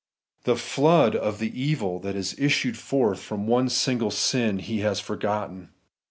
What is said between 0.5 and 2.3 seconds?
flood of evil that